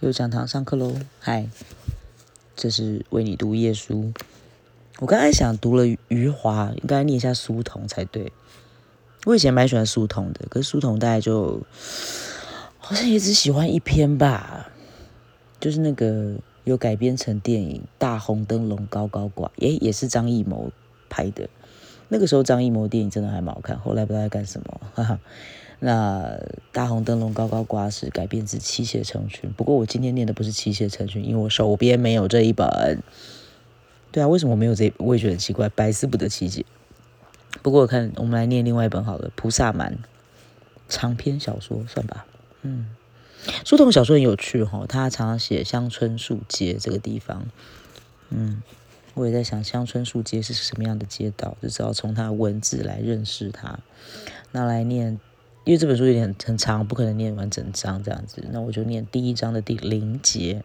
[0.00, 0.92] 又讲堂上课喽！
[1.20, 1.48] 嗨，
[2.54, 4.12] 这是为你读夜书。
[4.98, 8.30] 我刚才想读了余华，应该念一下苏童才对。
[9.24, 11.62] 我以前蛮喜欢苏童的，可是苏童大概就
[12.76, 14.68] 好像也只喜欢一篇吧，
[15.58, 16.34] 就是那个
[16.64, 20.70] 有改编成电影《大红灯笼高高挂》，诶，也是张艺谋
[21.08, 21.48] 拍的。
[22.08, 25.18] 那个时候张艺谋电影真的还蛮好看，后来不知道在干什么，哈哈。
[25.78, 26.38] 那
[26.72, 33.02] 大红灯笼高高挂是改编自《妻妾成群》，不过我今天念的不是《妻妾成群》，因为我手边没有这一本。
[34.10, 34.90] 对啊，为什么我没有这？
[34.96, 36.64] 我也觉得很奇怪，百思不得其解。
[37.60, 39.92] 不过我看我们来念另外一本好了，《菩萨蛮》
[40.88, 42.24] 长篇小说算吧。
[42.62, 42.96] 嗯，
[43.66, 47.46] 苏童小说很有趣哈，他常常写乡村树街这个地方。
[48.30, 48.62] 嗯，
[49.12, 53.78] 我也在想乡村树街是什么样的街道，就是要从他文字来认识它。
[54.52, 55.20] 那来念。
[55.66, 60.62] 因为这本书有点很长，不可能念完整章这样子，那我就念第一章的第零节，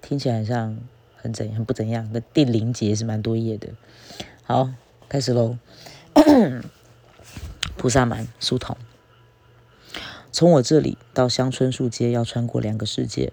[0.00, 0.78] 听起来像
[1.16, 3.70] 很怎很不怎样，那第零节是蛮多页的。
[4.44, 4.70] 好，
[5.08, 5.58] 开始喽。
[7.76, 8.76] 菩萨蛮书童，
[10.30, 13.32] 从我这里到乡村树街要穿过两个世界。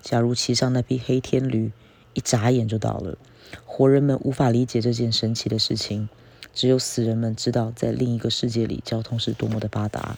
[0.00, 1.72] 假如骑上那匹黑天驴，
[2.14, 3.18] 一眨眼就到了。
[3.66, 6.08] 活人们无法理解这件神奇的事情。
[6.52, 10.16] 只有死人们知道，在另一个世界里，交通是多么的发达。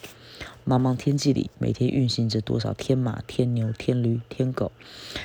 [0.66, 4.70] 茫茫天际里，每天运行着多少天马、天牛、天驴、天狗。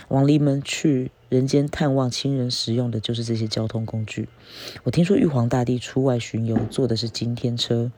[0.07, 4.27] 亡灵们去人间探望亲人，使用的就是这些交通工具。
[4.83, 7.91] 我听说玉皇大帝出外巡游，坐的是金天车；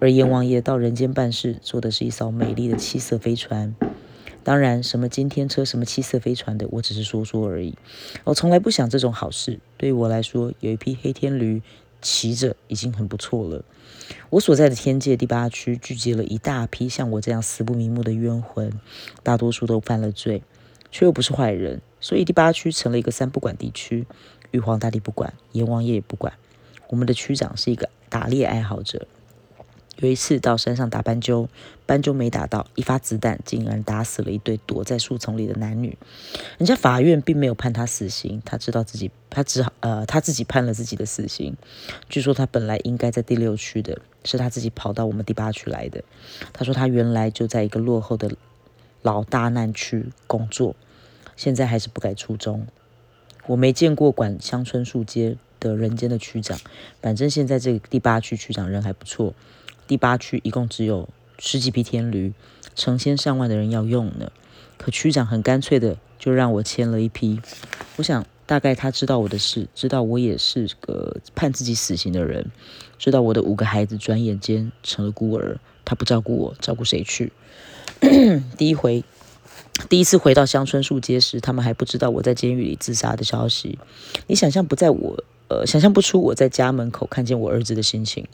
[0.00, 3.74] 而阎王爷到人间办事，坐的是一艘美丽的七色飞船。
[4.44, 7.74] 当然，什么金天车、什么七色飞船的，我只是说说而已。
[8.24, 9.60] 我从来不想这种好事。
[9.78, 11.62] 对于我来说，有一匹黑天驴。
[12.02, 13.64] 骑着已经很不错了。
[14.28, 18.72] 我所在的天界第八区聚集了一大批像我这样死不瞑目的冤魂，
[19.22, 20.42] 大多数都犯了罪，
[20.90, 24.06] 却又不是坏人，所以第八区成了一个三不管地区。
[24.50, 26.34] 玉皇大帝不管，阎王爷也不管。
[26.88, 29.06] 我们的区长是一个打猎爱好者。
[29.98, 31.48] 有一次到山上打斑鸠，
[31.86, 35.96] 斑鸠没打到，一发子弹竟然打死了一对躲在树丛里的男女。
[36.58, 41.56] 人家法院并没有判他死刑，他知道自己，他只好呃他自己判了自己的死刑。
[42.08, 46.02] 据说他本来应该在第六区的，是他自己跑到我们第八区来的。
[46.52, 48.30] 他说他原来就在一个落后的
[49.02, 50.74] 老大难区工作，
[51.36, 52.66] 现在还是不改初衷。
[53.46, 56.58] 我没见过管乡村树街的人间的区长，
[57.00, 59.34] 反正现在这个第八区区长人还不错。
[59.86, 62.32] 第八区一共只有十几匹天驴，
[62.74, 64.30] 成千上万的人要用呢。
[64.78, 67.40] 可区长很干脆的就让我签了一批。
[67.96, 72.50] 我想大概他知道我的事，知道我也是个判自己死刑的人，
[72.98, 77.32] 知道我的五个孩子转眼间成了孤儿，他不照顾我，照顾谁去？
[78.58, 79.04] 第一回，
[79.88, 83.78] 第一次回到乡村树街时，他们还不知道我在监狱里自杀的消息。
[84.26, 85.24] 你想象不在我。
[85.52, 88.26] 呃，想象不出我在家门口看见我儿子的心情。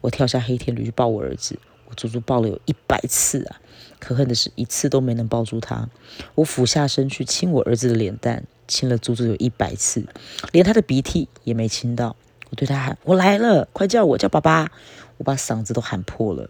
[0.00, 3.60] 我跳下黑天驴去抱我儿子，我足足抱了有一百次啊！
[3.98, 5.90] 可恨的是，一次都没能抱住他。
[6.34, 10.06] 我俯下身去亲我儿子的脸蛋，亲了足足有一百次，
[10.50, 12.16] 连他的鼻涕也没亲到。
[12.50, 14.70] 我对他喊：“我来了，快叫我叫爸爸！”
[15.18, 16.48] 我把嗓子都喊破了，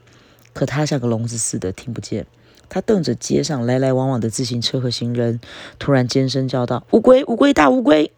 [0.53, 2.27] 可他像个聋子似的听不见。
[2.69, 5.41] 他瞪着街上来来往往的自行车和行人，
[5.79, 8.13] 突然尖声叫道：“乌龟，乌龟，大乌龟！”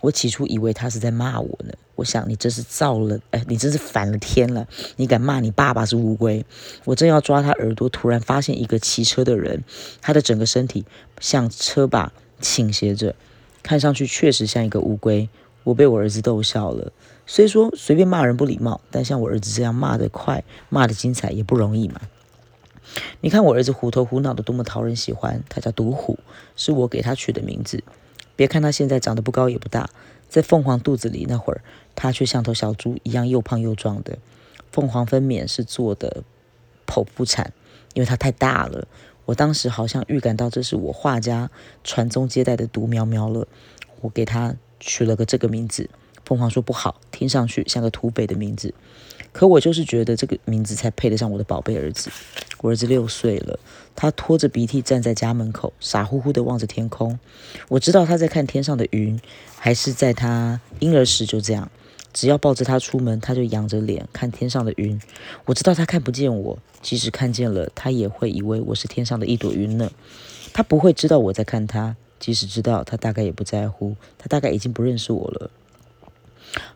[0.00, 1.72] 我起初以为他是在骂我呢。
[1.96, 4.66] 我想你真是造了，哎，你真是反了天了！
[4.96, 6.44] 你敢骂你爸爸是乌龟？
[6.84, 9.62] 我正要抓他耳朵，突然发现一个骑车的人，
[10.00, 10.86] 他的整个身体
[11.20, 13.14] 向车把倾斜着，
[13.62, 15.28] 看上去确实像一个乌龟。
[15.62, 16.90] 我被我儿子逗笑了。
[17.26, 22.00] 虽说随便骂人不礼貌，但像我儿子这样骂得快、骂得精彩也不容易嘛。
[23.20, 25.44] 你看我儿子虎头虎脑的，多么讨人喜欢！
[25.50, 26.18] 他叫独虎，
[26.56, 27.84] 是我给他取的名字。
[28.36, 29.90] 别看他现在长得不高也不大，
[30.28, 31.62] 在凤凰肚子里那会儿，
[31.94, 34.18] 他却像头小猪一样又胖又壮的。
[34.72, 36.22] 凤凰分娩是做的
[36.86, 37.52] 剖腹产，
[37.94, 38.86] 因为它太大了。
[39.26, 41.50] 我当时好像预感到这是我画家
[41.84, 43.46] 传宗接代的独苗苗了，
[44.00, 45.90] 我给他取了个这个名字。
[46.24, 48.72] 凤凰说不好，听上去像个土匪的名字。
[49.32, 52.10] 可我就是觉得这个名字才配得上我的宝贝儿子。
[52.60, 53.58] 我儿子六岁了，
[53.94, 57.18] 他拖着鼻涕站在家门口，傻乎乎地望着天空。
[57.68, 59.20] 我知道他在看天上的云，
[59.56, 61.70] 还是在他婴儿时就这样。
[62.12, 65.00] 只要抱着他出门，他就仰着脸看天上的云。
[65.44, 69.90] 我知道他看不见我，即使看见了，他也会以为我是天上的一朵云呢。
[70.52, 73.94] 他不会知道我在看他，即使知道，他大概也不在乎。
[74.18, 75.50] 他大概已经不认识我了。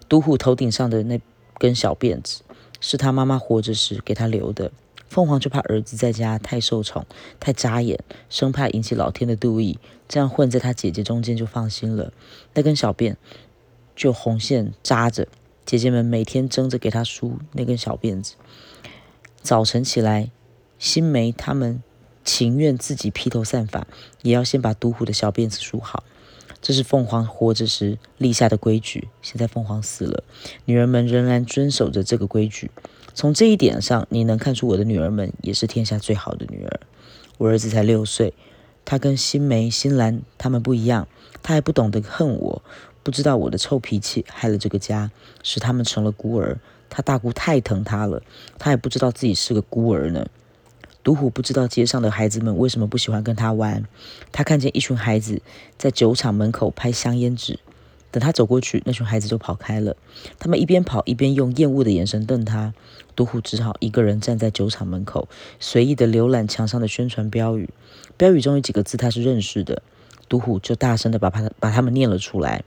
[0.09, 1.21] 独虎头顶上的那
[1.59, 2.43] 根小辫子，
[2.81, 4.73] 是他妈妈活着时给他留的。
[5.09, 7.07] 凤凰就怕儿子在家太受宠、
[7.39, 9.79] 太扎眼，生怕引起老天的妒意，
[10.09, 12.13] 这样混在他姐姐中间就放心了。
[12.55, 13.15] 那根小辫
[13.95, 15.29] 就红线扎着，
[15.65, 18.35] 姐姐们每天争着给他梳那根小辫子。
[19.41, 20.31] 早晨起来，
[20.81, 21.81] 新梅他们
[22.25, 23.87] 情愿自己披头散发，
[24.23, 26.03] 也要先把独虎的小辫子梳好。
[26.65, 29.09] 这是凤凰活着时立下的规矩。
[29.21, 30.25] 现在凤凰死了，
[30.65, 32.71] 女儿们仍然遵守着这个规矩。
[33.13, 36.81] 从这一点上，你能看出我的女儿们也是天下最好的女儿。
[37.37, 38.33] 我儿子才六岁，
[38.87, 41.07] 他跟新梅、新兰他们不一样，
[41.43, 42.63] 他还不懂得恨我，
[43.03, 45.11] 不知道我的臭脾气害了这个家，
[45.43, 46.59] 使他们成了孤儿。
[46.89, 48.23] 他大姑太疼他了，
[48.59, 50.27] 他也不知道自己是个孤儿呢。
[51.05, 53.85] 独虎不知道街上的孩子们为什么不喜欢跟他玩。
[54.33, 55.43] 他看见一群孩子
[55.77, 57.61] 在酒厂门口拍香烟纸，
[58.11, 59.97] 等他走过去，那群孩子就跑开了。
[60.39, 62.73] 他们一边跑一边用厌恶的眼神瞪他。
[63.15, 65.29] 独虎只好一个人站在酒厂门口，
[65.61, 67.69] 随意的浏览墙上的宣传标语。
[68.17, 69.83] 标语中有几个字他是认识的，
[70.29, 72.65] 独虎就大声的把他把他们念了出来。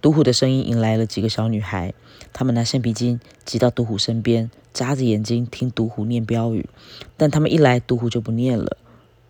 [0.00, 1.94] 独虎的声音引来了几个小女孩，
[2.32, 4.50] 她们拿橡皮筋挤到独虎身边。
[4.72, 6.68] 眨着眼睛听独虎念标语，
[7.16, 8.76] 但他们一来，独虎就不念了。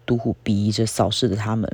[0.05, 1.71] 独虎鄙夷着扫视着他们，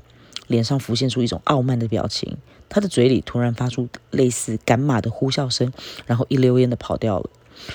[0.47, 2.37] 脸上浮现出一种傲慢的表情。
[2.69, 5.73] 他的嘴里突然发出类似赶马的呼啸声，
[6.05, 7.31] 然后一溜烟的跑掉了。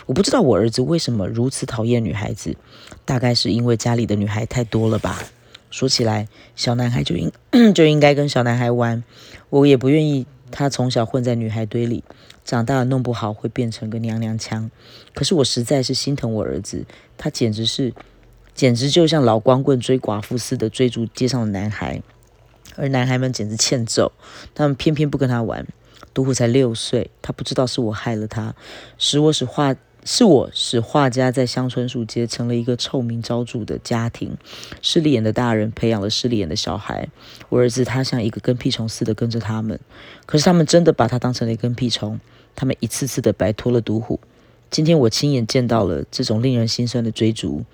[0.06, 2.56] 我不知道我儿子为什么如此讨厌女孩子，
[3.04, 5.24] 大概是因为家里的女孩太多了吧。
[5.72, 7.32] 说起来，小男孩就应
[7.74, 9.04] 就应该跟小男孩玩，
[9.50, 12.04] 我也不愿意他从小混在女孩堆里。
[12.46, 14.72] 长大了弄不好会变成个娘娘腔，
[15.14, 16.86] 可是我实在是心疼我儿子，
[17.18, 17.94] 他简直是，
[18.56, 22.02] 简直就像老光棍追寡妇似的追逐街上的男孩，
[22.78, 24.14] 而男孩们简直欠揍，
[24.56, 25.68] 他们偏偏不跟他玩。
[26.14, 28.56] 独虎才六岁，他不知道是我害了他，
[28.98, 29.76] 使我使话。
[30.10, 34.38] 是我使画家在乡村树街成了一个臭名昭著的家庭，
[34.82, 37.10] 势利眼的大人培养了势利眼的小孩。
[37.50, 39.78] 我儿子他像一个跟屁虫似的跟着他们，
[40.26, 42.22] 可是他们真的把他当成了一根屁虫。
[42.56, 44.22] 他们一次次的摆脱了毒虎。
[44.72, 47.66] 今天我亲眼见到了这种令人心酸的追逐。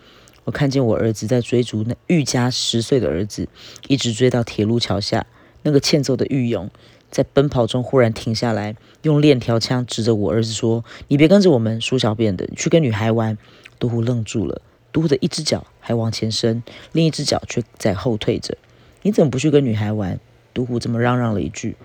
[0.44, 3.47] 我看见我儿子在追逐那玉家十岁的儿子，
[3.88, 5.27] 一直追到铁路桥下。
[5.62, 6.69] 那个欠揍的狱勇
[7.13, 13.38] 在奔跑中忽然停下来，用链条枪指着我儿子说：“你别跟着我们梳小辫的，去跟女孩玩。”
[13.77, 18.57] 独虎愣住了，独虎的一只脚还往前伸，另一只脚却在后退着。
[19.04, 20.19] 你怎么不去跟女孩玩？
[20.56, 21.75] 独虎这么嚷嚷了一句。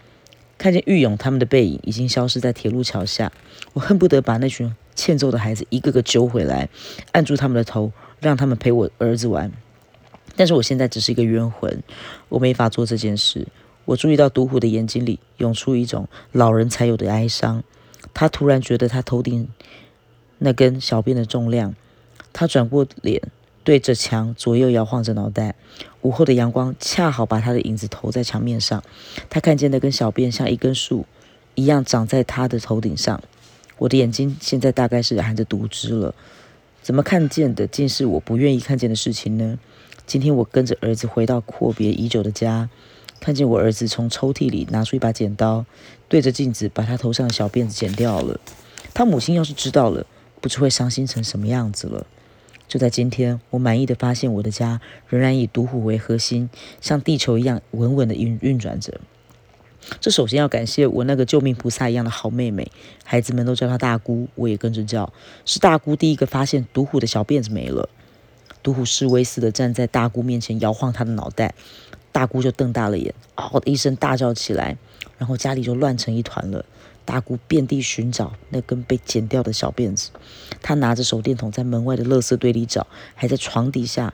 [0.56, 3.30] 看见玉勇他们的背影已经消失在铁路桥下，
[3.74, 6.70] 我恨不得把那群欠揍的孩子一个个揪回来，
[7.12, 9.52] 按住他们的头，让他们陪我儿子玩。
[10.36, 11.82] 但是我现在只是一个冤魂，
[12.30, 13.46] 我没法做这件事。
[13.88, 17.64] 我注意到独虎的眼睛里涌出一种老人才有的哀伤，
[18.12, 19.48] 他突然觉得他头顶
[20.36, 21.74] 那根小辫的重量，
[22.32, 23.22] 他转过脸。
[23.64, 25.54] 对着墙左右摇晃着脑袋，
[26.00, 28.82] 午后的阳光恰好把他的影子投在墙面上。
[29.28, 31.04] 他看见那根小辫像一根树
[31.54, 33.22] 一样长在他的头顶上。
[33.76, 36.14] 我的眼睛现在大概是含着毒汁了，
[36.80, 39.58] 怎么看见的竟是我不愿意看见的事情呢？
[40.06, 42.70] 今天我跟着儿子回到阔别已久的家，
[43.20, 45.64] 看见我儿子从抽屉里拿出一把剪刀，
[46.08, 48.40] 对着镜子把他头上的小辫子剪掉了。
[48.94, 50.06] 他母亲要是知道了，
[50.40, 52.06] 不知会伤心成什么样子了。
[52.66, 56.50] 就在今天，我满意的发现，我的家仍然以独虎为核心，
[56.80, 59.00] 像地球一样稳稳的运运转着。
[60.00, 62.70] 这首先要感谢我那个救命菩萨一样的好妹妹，
[63.04, 65.10] 孩子们都叫她大姑，我也跟着叫。
[65.46, 67.88] 是大姑第一个发现独虎的小辫子没了。
[68.62, 71.54] 独虎示威似的站在大姑面前，摇晃他的脑袋，
[72.12, 74.76] 大姑就瞪大了眼，嗷的一声大叫起来，
[75.18, 76.64] 然后家里就乱成一团了。
[77.04, 80.10] 大姑遍地寻找那根被剪掉的小辫子，
[80.60, 84.12] 她拿着手电筒在门外的垃圾堆里找，还在床底下、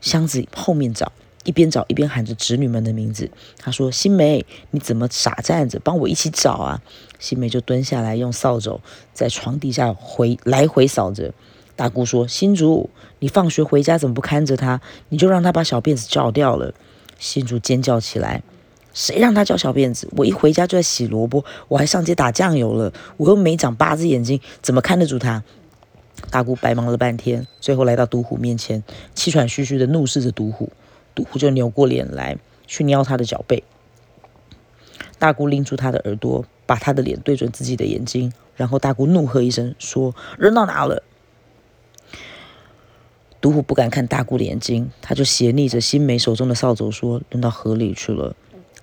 [0.00, 1.12] 箱子后面找，
[1.44, 3.30] 一边找一边喊着侄女们的名字。
[3.58, 5.78] 她说：“新梅，你怎么傻站着？
[5.78, 6.80] 帮我一起找啊！”
[7.20, 8.80] 新梅就蹲下来，用扫帚
[9.12, 11.34] 在床底下回来回扫着。
[11.76, 12.88] 大姑说：“新竹，
[13.18, 14.80] 你放学回家怎么不看着他？
[15.10, 16.72] 你就让他把小辫子找掉了。”
[17.20, 18.42] 新主尖叫起来。
[18.92, 20.08] 谁让他叫小辫子？
[20.16, 22.92] 我一回家就在洗萝卜，我还上街打酱油了。
[23.18, 25.44] 我又没长八只眼睛，怎么看得住他？
[26.28, 28.82] 大姑白忙了半天，最后来到独虎面前，
[29.14, 30.72] 气喘吁吁的怒视着独虎。
[31.14, 32.36] 独虎就扭过脸来，
[32.66, 33.62] 去撩他的脚背。
[35.18, 41.02] 大姑拎住他的耳朵，把他的脸对准自己的眼睛，然后大姑怒喝一声，说：“扔到哪了？”
[43.40, 48.36] 独虎不敢看大姑的眼睛，他就斜睨着新梅手中的扫帚说：“扔到河里去了。”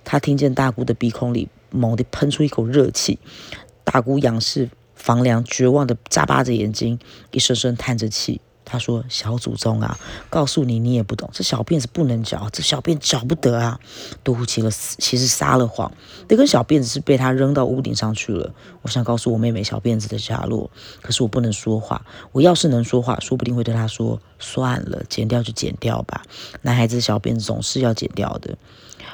[0.04, 3.18] 他听见大姑的鼻孔里猛地喷出一口热气，
[3.84, 6.98] 大姑仰视房梁，绝望的眨巴着眼睛，
[7.30, 8.40] 一声声叹着气。
[8.68, 9.98] 他说：“小祖宗啊，
[10.28, 13.80] 告诉你你也不懂，这小辫子不能嚼，这小辫嚼不得啊。”
[14.22, 15.90] 杜虎其了，其实撒了谎，
[16.28, 18.54] 那根小辫子是被他扔到屋顶上去了。
[18.82, 20.70] 我想告诉我妹妹小辫子的下落，
[21.00, 22.04] 可是我不能说话。
[22.32, 26.22] 我要是能说话，说不定会对她说：“算了，剪掉就剪掉吧。
[26.62, 28.58] 男孩子的小辫子总是要剪掉的。”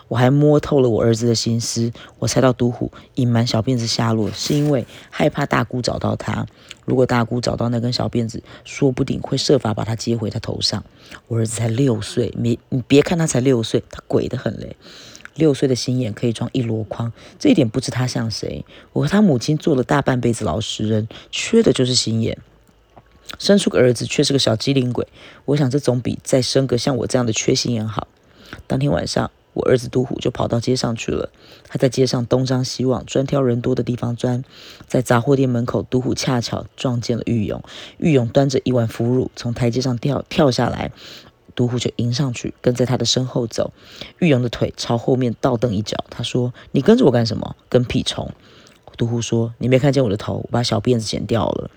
[0.08, 6.46] 我还摸透了我儿子的心思，我猜到独虎隐瞒小辫子下落，是因为害怕大姑找到他。
[6.84, 10.84] 如果大姑找到那根小辫子，说不定会设法把他接回他头上。
[11.28, 14.76] 我儿子才六岁，你你别看他才六岁，他鬼得很嘞。
[15.34, 18.64] 六岁的心眼可以装一箩筐，这一点不知他像谁。
[18.92, 22.38] 我和他母亲做了大半辈子老实人，缺的就是心眼。
[23.38, 25.08] 生出个儿子却是个小机灵鬼，
[25.46, 28.06] 我想这总比再生个像我这样的缺心眼好。
[28.66, 29.30] 当天晚上。
[29.54, 31.30] 我儿子独虎就跑到街上去了。
[31.68, 34.44] 他在街上东张西望，专挑人多的地方钻。
[34.87, 37.62] 在杂货店门口，独虎恰巧撞见了玉勇。
[37.99, 40.92] 玉勇端着一碗腐乳从台阶上跳跳下来，
[41.54, 43.73] 独虎就迎上去，跟在他的身后走。
[44.18, 47.56] 玉勇的腿朝后面倒蹬一脚，他说：“你跟着我干什么？
[47.68, 48.30] 跟屁虫！”
[48.96, 50.34] 独虎说：“你没看见我的头？
[50.34, 51.70] 我把小辫子剪掉了。”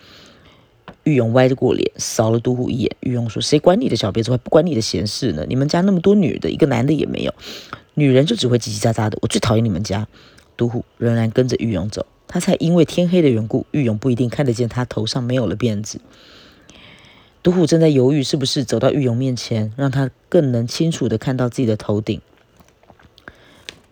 [1.08, 2.94] 玉勇歪着过脸，扫了独虎一眼。
[3.00, 5.46] 玉勇说：“谁管你的小辫子，还不管你的闲事呢？
[5.48, 7.34] 你们家那么多女的，一个男的也没有，
[7.94, 9.18] 女人就只会叽叽喳喳的。
[9.22, 10.06] 我最讨厌你们家。”
[10.58, 12.06] 独虎仍然跟着玉勇走。
[12.28, 16.02] 他才因为天黑的缘故，玉勇不一定看得见他头上没有了辫子。
[17.42, 22.20] 独虎正在犹豫是不是走到玉勇面前，让他更能清楚的看到自己的头顶。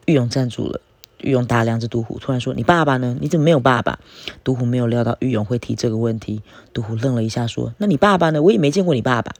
[0.06, 0.82] 玉勇站住了。
[1.20, 3.18] 玉勇打量着独虎，突然说：“你爸爸呢？
[3.20, 4.00] 你怎么没有爸爸？”
[4.44, 6.42] 独虎没有料到玉勇会提这个问题。
[6.74, 8.42] 独虎愣了一下，说：“那你爸爸呢？
[8.42, 9.34] 我也没见过你爸爸。”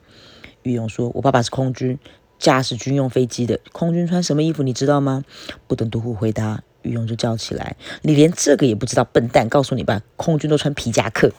[0.62, 1.98] 玉勇说：“我爸爸是空军，
[2.38, 3.60] 驾驶军用飞机的。
[3.72, 5.24] 空军穿什么衣服，你知道吗？”
[5.68, 9.48] 不等独虎回答，玉勇就叫起来：“你连这个也不知道，笨蛋！
[9.48, 11.32] 告诉你吧，空军都穿皮夹克。”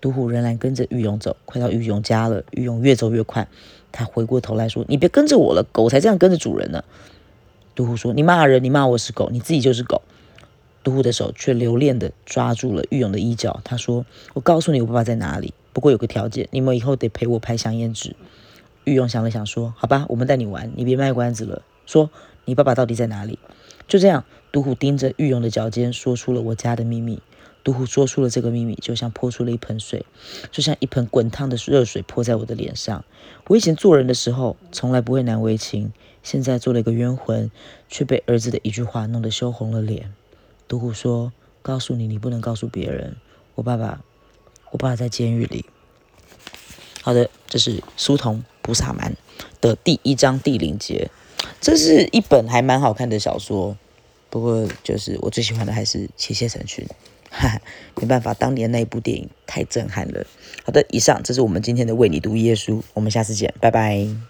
[0.00, 2.42] 独虎仍然跟着玉勇走，快到玉勇家了。
[2.52, 3.46] 玉勇越走越快，
[3.92, 6.82] 他回过头来说：“你别跟着我了，狗才这样跟着主人呢。”
[7.80, 10.02] 独虎说：“你骂人，你骂我是狗，你自己就是狗。”
[10.84, 13.58] 独虎的手却留恋地抓住了玉勇的衣角。
[13.64, 15.54] 他说：“我告诉你，我爸爸在哪里。
[15.72, 18.14] 不过有个条件，你们以后得陪我拍香烟纸。”
[18.84, 21.62] 玉勇想了想说：“好吧，我们带你玩，你别卖关子了。
[21.86, 22.10] 说
[22.44, 23.38] 你爸爸到底在哪里？”
[23.88, 27.22] 就这样，独虎盯着玉勇的脚尖，说出了我家的秘密。
[27.64, 30.04] 独虎说出了这个秘密，就像泼出了一盆水，
[30.50, 33.02] 就像一盆滚烫的热水泼在我的脸上。
[33.48, 35.90] 我以前做人的时候，从来不会难为情。
[36.22, 37.50] 现在做了一个冤魂，
[37.88, 40.12] 却被儿子的一句话弄得羞红了脸。
[40.68, 43.16] 独孤说：“告诉你，你不能告诉别人。
[43.54, 44.02] 我爸爸，
[44.70, 45.64] 我爸爸在监狱里。”
[47.02, 49.12] 好的，这是《书童菩萨蛮》
[49.60, 51.10] 的第一章第零节。
[51.60, 53.76] 这是一本还蛮好看的小说，
[54.28, 56.84] 不过就是我最喜欢的还是《切切成群》。
[57.30, 57.60] 哈，
[57.96, 60.26] 没办法，当年那一部电影太震撼了。
[60.64, 64.29] 好的，以上这是我们今天的为你读耶稣，我们下次见，拜拜。